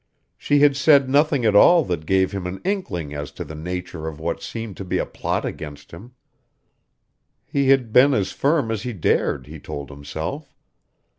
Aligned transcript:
She 0.35 0.61
had 0.61 0.75
said 0.75 1.11
nothing 1.11 1.45
at 1.45 1.55
all 1.55 1.83
that 1.85 2.07
gave 2.07 2.31
him 2.31 2.47
an 2.47 2.59
inkling 2.65 3.13
as 3.13 3.31
to 3.33 3.43
the 3.45 3.53
nature 3.53 4.07
of 4.07 4.19
what 4.19 4.41
seemed 4.41 4.75
to 4.77 4.83
be 4.83 4.97
a 4.97 5.05
plot 5.05 5.45
against 5.45 5.91
him. 5.91 6.13
He 7.45 7.69
had 7.69 7.93
been 7.93 8.15
as 8.15 8.31
firm 8.31 8.71
as 8.71 8.81
he 8.81 8.93
dared, 8.93 9.45
he 9.45 9.59
told 9.59 9.91
himself. 9.91 10.55